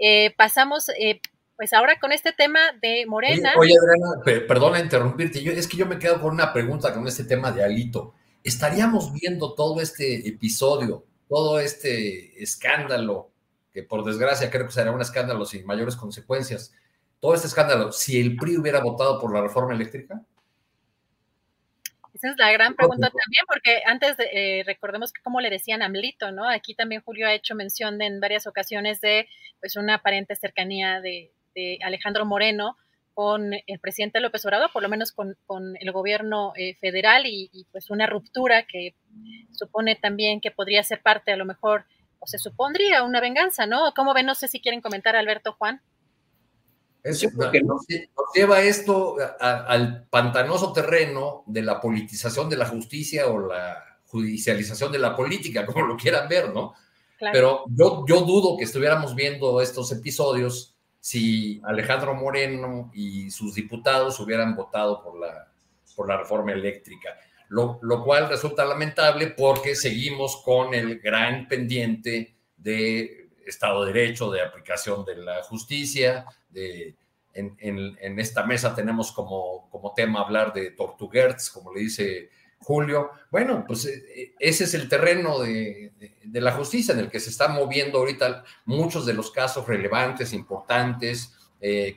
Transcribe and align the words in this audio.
Eh, 0.00 0.34
pasamos, 0.36 0.88
eh, 0.98 1.20
pues 1.56 1.72
ahora 1.72 2.00
con 2.00 2.10
este 2.10 2.32
tema 2.32 2.58
de 2.80 3.04
Morena. 3.06 3.52
Oye, 3.58 3.74
Adriana, 3.78 4.22
per- 4.24 4.46
perdona 4.46 4.80
interrumpirte. 4.80 5.38
Es 5.58 5.68
que 5.68 5.76
yo 5.76 5.86
me 5.86 5.98
quedo 5.98 6.20
con 6.20 6.32
una 6.32 6.52
pregunta 6.52 6.92
con 6.94 7.06
este 7.06 7.24
tema 7.24 7.52
de 7.52 7.62
Alito. 7.62 8.14
¿Estaríamos 8.42 9.12
viendo 9.12 9.54
todo 9.54 9.80
este 9.82 10.26
episodio, 10.26 11.04
todo 11.28 11.60
este 11.60 12.42
escándalo, 12.42 13.30
que 13.72 13.82
por 13.82 14.02
desgracia 14.04 14.50
creo 14.50 14.66
que 14.66 14.72
será 14.72 14.90
un 14.90 15.02
escándalo 15.02 15.44
sin 15.44 15.66
mayores 15.66 15.94
consecuencias, 15.96 16.72
todo 17.20 17.34
este 17.34 17.48
escándalo, 17.48 17.92
si 17.92 18.18
el 18.18 18.36
PRI 18.36 18.56
hubiera 18.56 18.80
votado 18.80 19.20
por 19.20 19.32
la 19.34 19.42
reforma 19.42 19.74
eléctrica? 19.74 20.22
Esa 22.22 22.32
es 22.32 22.38
la 22.38 22.52
gran 22.52 22.74
pregunta 22.74 23.08
también, 23.08 23.44
porque 23.46 23.80
antes 23.86 24.18
de, 24.18 24.28
eh, 24.32 24.62
recordemos 24.66 25.10
que 25.10 25.22
como 25.22 25.40
le 25.40 25.48
decían 25.48 25.80
Amlito, 25.80 26.32
¿no? 26.32 26.46
Aquí 26.46 26.74
también 26.74 27.00
Julio 27.00 27.26
ha 27.26 27.32
hecho 27.32 27.54
mención 27.54 27.96
de, 27.96 28.04
en 28.04 28.20
varias 28.20 28.46
ocasiones 28.46 29.00
de 29.00 29.26
pues 29.58 29.76
una 29.76 29.94
aparente 29.94 30.36
cercanía 30.36 31.00
de, 31.00 31.32
de 31.54 31.78
Alejandro 31.82 32.26
Moreno 32.26 32.76
con 33.14 33.54
el 33.54 33.78
presidente 33.80 34.20
López 34.20 34.44
Obrador, 34.44 34.70
por 34.70 34.82
lo 34.82 34.90
menos 34.90 35.12
con, 35.12 35.34
con 35.46 35.78
el 35.80 35.92
gobierno 35.92 36.52
eh, 36.56 36.74
federal 36.74 37.24
y, 37.24 37.48
y, 37.54 37.64
pues 37.72 37.88
una 37.88 38.06
ruptura 38.06 38.64
que 38.64 38.94
supone 39.52 39.96
también 39.96 40.42
que 40.42 40.50
podría 40.50 40.82
ser 40.82 41.00
parte 41.00 41.32
a 41.32 41.36
lo 41.36 41.46
mejor, 41.46 41.86
o 42.18 42.26
se 42.26 42.38
supondría 42.38 43.02
una 43.02 43.20
venganza, 43.20 43.66
¿no? 43.66 43.94
¿Cómo 43.96 44.12
ven? 44.12 44.26
No 44.26 44.34
sé 44.34 44.46
si 44.46 44.60
quieren 44.60 44.82
comentar 44.82 45.16
Alberto 45.16 45.54
Juan. 45.54 45.80
Es, 47.02 47.26
porque 47.34 47.62
nos, 47.62 47.86
nos 47.88 48.26
lleva 48.34 48.60
esto 48.60 49.16
a, 49.40 49.64
al 49.66 50.06
pantanoso 50.08 50.72
terreno 50.72 51.44
de 51.46 51.62
la 51.62 51.80
politización 51.80 52.48
de 52.48 52.56
la 52.56 52.66
justicia 52.66 53.26
o 53.28 53.38
la 53.38 53.98
judicialización 54.06 54.92
de 54.92 54.98
la 54.98 55.16
política, 55.16 55.64
como 55.66 55.86
lo 55.86 55.96
quieran 55.96 56.28
ver, 56.28 56.52
¿no? 56.52 56.74
Claro. 57.18 57.32
Pero 57.32 57.64
yo, 57.68 58.04
yo 58.06 58.20
dudo 58.22 58.56
que 58.56 58.64
estuviéramos 58.64 59.14
viendo 59.14 59.60
estos 59.60 59.92
episodios 59.92 60.74
si 61.00 61.60
Alejandro 61.64 62.14
Moreno 62.14 62.90
y 62.94 63.30
sus 63.30 63.54
diputados 63.54 64.20
hubieran 64.20 64.54
votado 64.54 65.02
por 65.02 65.18
la, 65.18 65.48
por 65.96 66.06
la 66.08 66.18
reforma 66.18 66.52
eléctrica, 66.52 67.16
lo, 67.48 67.78
lo 67.82 68.04
cual 68.04 68.28
resulta 68.28 68.64
lamentable 68.64 69.28
porque 69.28 69.74
seguimos 69.74 70.42
con 70.44 70.74
el 70.74 71.00
gran 71.00 71.48
pendiente 71.48 72.34
de 72.56 73.19
Estado 73.46 73.84
de 73.84 73.92
Derecho, 73.92 74.30
de 74.30 74.42
aplicación 74.42 75.04
de 75.04 75.16
la 75.16 75.42
justicia, 75.42 76.26
de, 76.48 76.94
en, 77.34 78.18
esta 78.18 78.44
mesa 78.44 78.74
tenemos 78.74 79.12
como, 79.12 79.92
tema 79.94 80.20
hablar 80.20 80.52
de 80.52 80.72
Tortuguerts, 80.72 81.50
como 81.50 81.72
le 81.72 81.80
dice 81.80 82.30
Julio. 82.58 83.10
Bueno, 83.30 83.64
pues 83.66 83.86
ese 84.38 84.64
es 84.64 84.74
el 84.74 84.88
terreno 84.88 85.38
de, 85.40 85.92
la 86.32 86.52
justicia 86.52 86.92
en 86.94 87.00
el 87.00 87.10
que 87.10 87.20
se 87.20 87.30
están 87.30 87.54
moviendo 87.54 87.98
ahorita 87.98 88.44
muchos 88.64 89.06
de 89.06 89.14
los 89.14 89.30
casos 89.30 89.66
relevantes, 89.66 90.32
importantes, 90.32 91.34
eh, 91.60 91.96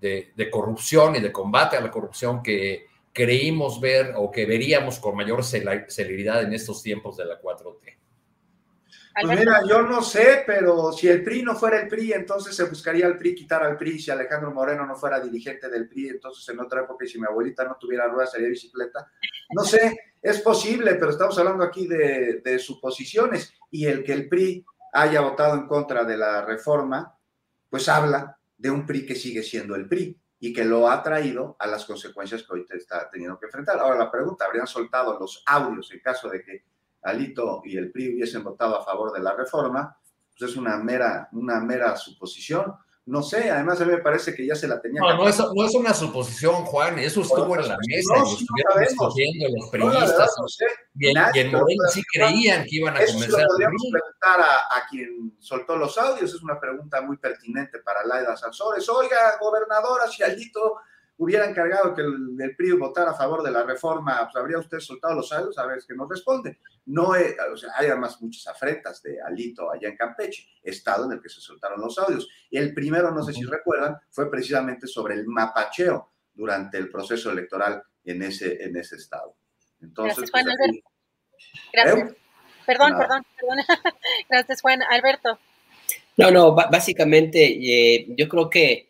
de, 0.00 0.32
de, 0.34 0.50
corrupción 0.50 1.16
y 1.16 1.20
de 1.20 1.30
combate 1.30 1.76
a 1.76 1.80
la 1.80 1.90
corrupción 1.90 2.42
que 2.42 2.86
creímos 3.12 3.80
ver 3.80 4.14
o 4.16 4.30
que 4.30 4.46
veríamos 4.46 4.98
con 4.98 5.14
mayor 5.14 5.44
celeridad 5.44 6.42
en 6.42 6.54
estos 6.54 6.82
tiempos 6.82 7.16
de 7.16 7.26
la 7.26 7.40
4T. 7.40 7.99
Pues 9.12 9.38
mira, 9.38 9.62
yo 9.66 9.82
no 9.82 10.02
sé, 10.02 10.44
pero 10.46 10.92
si 10.92 11.08
el 11.08 11.22
PRI 11.24 11.42
no 11.42 11.56
fuera 11.56 11.80
el 11.80 11.88
PRI, 11.88 12.12
entonces 12.12 12.54
se 12.54 12.64
buscaría 12.64 13.06
el 13.06 13.18
PRI 13.18 13.34
quitar 13.34 13.62
al 13.62 13.76
PRI. 13.76 13.98
Si 13.98 14.10
Alejandro 14.10 14.52
Moreno 14.52 14.86
no 14.86 14.94
fuera 14.94 15.20
dirigente 15.20 15.68
del 15.68 15.88
PRI, 15.88 16.10
entonces 16.10 16.48
en 16.48 16.60
otra 16.60 16.82
época, 16.82 17.04
y 17.04 17.08
si 17.08 17.20
mi 17.20 17.26
abuelita 17.26 17.64
no 17.64 17.76
tuviera 17.78 18.06
ruedas, 18.06 18.32
sería 18.32 18.48
bicicleta. 18.48 19.10
No 19.50 19.64
sé, 19.64 20.14
es 20.22 20.40
posible, 20.40 20.94
pero 20.94 21.10
estamos 21.10 21.36
hablando 21.38 21.64
aquí 21.64 21.86
de, 21.86 22.40
de 22.44 22.58
suposiciones. 22.58 23.52
Y 23.70 23.86
el 23.86 24.04
que 24.04 24.12
el 24.12 24.28
PRI 24.28 24.64
haya 24.92 25.20
votado 25.20 25.54
en 25.54 25.66
contra 25.66 26.04
de 26.04 26.16
la 26.16 26.44
reforma, 26.44 27.16
pues 27.68 27.88
habla 27.88 28.38
de 28.56 28.70
un 28.70 28.86
PRI 28.86 29.06
que 29.06 29.14
sigue 29.14 29.42
siendo 29.42 29.74
el 29.74 29.88
PRI 29.88 30.20
y 30.38 30.52
que 30.52 30.64
lo 30.64 30.88
ha 30.88 31.02
traído 31.02 31.56
a 31.58 31.66
las 31.66 31.84
consecuencias 31.84 32.42
que 32.42 32.54
hoy 32.54 32.66
te 32.66 32.76
está 32.76 33.10
teniendo 33.10 33.38
que 33.38 33.46
enfrentar. 33.46 33.78
Ahora 33.78 33.98
la 33.98 34.10
pregunta, 34.10 34.46
¿habrían 34.46 34.66
soltado 34.66 35.18
los 35.18 35.42
audios 35.46 35.92
en 35.92 36.00
caso 36.00 36.30
de 36.30 36.42
que 36.42 36.64
Alito 37.02 37.62
y 37.64 37.76
el 37.76 37.90
PRI 37.90 38.14
hubiesen 38.14 38.44
votado 38.44 38.76
a 38.78 38.84
favor 38.84 39.12
de 39.12 39.20
la 39.20 39.34
reforma, 39.34 39.96
pues 40.38 40.50
es 40.50 40.56
una 40.56 40.76
mera, 40.76 41.28
una 41.32 41.60
mera 41.60 41.96
suposición. 41.96 42.74
No 43.06 43.22
sé, 43.22 43.50
además 43.50 43.80
a 43.80 43.86
mí 43.86 43.92
me 43.92 43.98
parece 43.98 44.34
que 44.34 44.46
ya 44.46 44.54
se 44.54 44.68
la 44.68 44.80
tenía. 44.80 45.00
No, 45.00 45.16
no 45.16 45.28
es, 45.28 45.38
no 45.38 45.64
es 45.64 45.74
una 45.74 45.92
suposición, 45.92 46.64
Juan, 46.66 46.98
eso 46.98 47.22
estuvo 47.22 47.56
en 47.56 47.66
la 47.66 47.78
mesa, 47.86 48.14
no, 48.16 48.24
y 48.24 48.28
si 48.28 48.44
estuvieron 48.44 48.80
discutiendo 48.88 49.48
los 49.58 49.70
periodistas. 49.70 50.34
No, 50.36 50.42
no 50.42 50.48
sé. 50.48 50.66
Y 50.94 51.08
en, 51.08 51.16
y 51.34 51.38
en 51.40 51.50
Moreno 51.50 51.84
sí 51.90 52.02
creían 52.12 52.64
que 52.64 52.76
iban 52.76 52.96
a 52.96 53.00
eso 53.00 53.14
convencer 53.14 53.42
lo 53.42 53.48
podríamos 53.48 53.82
preguntar 53.90 54.40
a, 54.40 54.76
a, 54.76 54.86
quien 54.88 55.34
soltó 55.40 55.76
los 55.76 55.96
audios, 55.98 56.32
es 56.32 56.42
una 56.42 56.60
pregunta 56.60 57.00
muy 57.00 57.16
pertinente 57.16 57.80
para 57.80 58.04
Laida 58.04 58.36
Sansores. 58.36 58.88
Oiga, 58.88 59.38
gobernadora, 59.40 60.06
si 60.06 60.22
Alito 60.22 60.76
hubiera 61.20 61.46
encargado 61.46 61.94
que 61.94 62.00
el, 62.00 62.36
el, 62.40 62.56
PRI 62.56 62.72
votara 62.72 63.10
a 63.10 63.14
favor 63.14 63.42
de 63.42 63.50
la 63.50 63.62
reforma, 63.62 64.20
pues 64.24 64.36
habría 64.36 64.58
usted 64.58 64.80
soltado 64.80 65.14
los 65.14 65.30
audios, 65.32 65.58
a 65.58 65.66
ver 65.66 65.76
es 65.76 65.84
que 65.84 65.94
nos 65.94 66.08
responde. 66.08 66.58
No 66.86 67.14
es, 67.14 67.36
o 67.52 67.56
sea, 67.58 67.72
hay 67.76 67.88
además 67.88 68.22
muchas 68.22 68.46
afrentas 68.46 69.02
de 69.02 69.20
Alito 69.20 69.70
allá 69.70 69.88
en 69.88 69.96
Campeche, 69.96 70.48
estado 70.62 71.04
en 71.04 71.12
el 71.12 71.20
que 71.20 71.28
se 71.28 71.42
soltaron 71.42 71.78
los 71.78 71.98
audios. 71.98 72.26
Y 72.48 72.56
el 72.56 72.72
primero, 72.72 73.10
no 73.10 73.22
sé 73.22 73.34
si 73.34 73.44
recuerdan, 73.44 73.98
fue 74.10 74.30
precisamente 74.30 74.86
sobre 74.86 75.14
el 75.14 75.26
mapacheo 75.26 76.10
durante 76.32 76.78
el 76.78 76.90
proceso 76.90 77.30
electoral 77.30 77.82
en 78.02 78.22
ese, 78.22 78.64
en 78.64 78.78
ese 78.78 78.96
estado. 78.96 79.36
Entonces, 79.82 80.16
Gracias, 80.16 80.30
Juan 80.30 80.44
pues, 80.44 80.70
aquí, 80.70 80.82
Gracias. 81.74 82.12
¿eh? 82.12 82.16
Perdón, 82.64 82.92
Nada. 82.92 83.06
perdón, 83.06 83.26
perdón. 83.38 83.58
Gracias, 84.30 84.62
Juan. 84.62 84.82
Alberto. 84.84 85.38
No, 86.16 86.30
no, 86.30 86.54
básicamente 86.54 87.44
eh, 87.44 88.06
yo 88.16 88.26
creo 88.26 88.48
que 88.48 88.89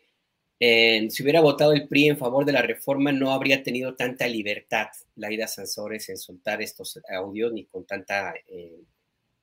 eh, 0.63 1.07
si 1.09 1.23
hubiera 1.23 1.41
votado 1.41 1.73
el 1.73 1.87
PRI 1.87 2.09
en 2.09 2.17
favor 2.19 2.45
de 2.45 2.51
la 2.51 2.61
reforma, 2.61 3.11
no 3.11 3.31
habría 3.31 3.63
tenido 3.63 3.95
tanta 3.95 4.27
libertad 4.27 4.89
Laida 5.15 5.47
Sansores 5.47 6.07
en 6.09 6.17
soltar 6.17 6.61
estos 6.61 6.99
audios 7.09 7.51
ni 7.51 7.65
con 7.65 7.83
tanta 7.83 8.35
eh, 8.47 8.79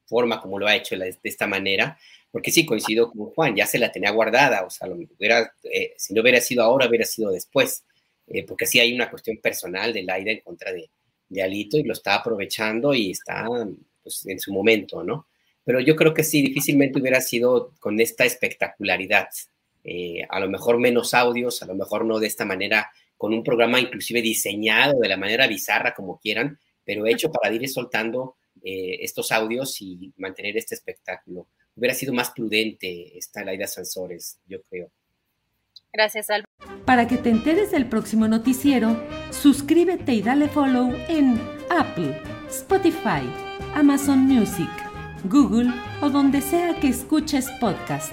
forma 0.06 0.40
como 0.40 0.60
lo 0.60 0.68
ha 0.68 0.76
hecho 0.76 0.96
de 0.96 1.18
esta 1.24 1.48
manera, 1.48 1.98
porque 2.30 2.52
sí 2.52 2.64
coincido 2.64 3.10
con 3.10 3.26
Juan, 3.30 3.56
ya 3.56 3.66
se 3.66 3.80
la 3.80 3.90
tenía 3.90 4.12
guardada, 4.12 4.64
o 4.64 4.70
sea, 4.70 4.86
lo 4.86 4.94
hubiera, 4.94 5.52
eh, 5.64 5.94
si 5.96 6.14
no 6.14 6.22
hubiera 6.22 6.40
sido 6.40 6.62
ahora, 6.62 6.88
hubiera 6.88 7.04
sido 7.04 7.32
después, 7.32 7.84
eh, 8.28 8.46
porque 8.46 8.66
sí 8.66 8.78
hay 8.78 8.94
una 8.94 9.10
cuestión 9.10 9.38
personal 9.38 9.92
de 9.92 10.04
Laida 10.04 10.30
en 10.30 10.40
contra 10.40 10.72
de, 10.72 10.88
de 11.28 11.42
Alito 11.42 11.78
y 11.78 11.82
lo 11.82 11.94
está 11.94 12.14
aprovechando 12.14 12.94
y 12.94 13.10
está 13.10 13.44
pues, 14.04 14.24
en 14.24 14.38
su 14.38 14.52
momento, 14.52 15.02
¿no? 15.02 15.26
Pero 15.64 15.80
yo 15.80 15.96
creo 15.96 16.14
que 16.14 16.22
sí, 16.22 16.42
difícilmente 16.42 17.00
hubiera 17.00 17.20
sido 17.20 17.74
con 17.80 18.00
esta 18.00 18.24
espectacularidad 18.24 19.28
eh, 19.90 20.26
a 20.28 20.38
lo 20.38 20.50
mejor 20.50 20.78
menos 20.78 21.14
audios, 21.14 21.62
a 21.62 21.66
lo 21.66 21.74
mejor 21.74 22.04
no 22.04 22.18
de 22.18 22.26
esta 22.26 22.44
manera, 22.44 22.90
con 23.16 23.32
un 23.32 23.42
programa 23.42 23.80
inclusive 23.80 24.20
diseñado 24.20 25.00
de 25.00 25.08
la 25.08 25.16
manera 25.16 25.46
bizarra 25.46 25.94
como 25.94 26.18
quieran, 26.18 26.58
pero 26.84 27.06
hecho 27.06 27.32
para 27.32 27.54
ir 27.54 27.66
soltando 27.70 28.36
eh, 28.62 28.98
estos 29.00 29.32
audios 29.32 29.80
y 29.80 30.12
mantener 30.18 30.58
este 30.58 30.74
espectáculo. 30.74 31.48
hubiera 31.74 31.94
sido 31.94 32.12
más 32.12 32.32
prudente 32.32 33.16
esta 33.16 33.42
Laida 33.42 33.66
Sansores, 33.66 34.38
yo 34.46 34.60
creo. 34.64 34.90
Gracias, 35.90 36.28
Alba. 36.28 36.44
Para 36.84 37.08
que 37.08 37.16
te 37.16 37.30
enteres 37.30 37.70
del 37.70 37.88
próximo 37.88 38.28
noticiero, 38.28 38.94
suscríbete 39.30 40.12
y 40.12 40.20
dale 40.20 40.48
follow 40.48 40.92
en 41.08 41.40
Apple, 41.70 42.20
Spotify, 42.50 43.22
Amazon 43.74 44.18
Music, 44.18 44.70
Google 45.24 45.70
o 46.02 46.10
donde 46.10 46.42
sea 46.42 46.78
que 46.78 46.88
escuches 46.88 47.48
podcast. 47.58 48.12